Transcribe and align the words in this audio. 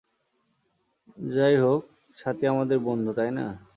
যাইহোক 1.27 1.81
স্বাতী 2.15 2.43
আমাদের 2.53 2.77
বন্ধু, 2.87 3.11
তাই 3.17 3.31
না? 3.37 3.45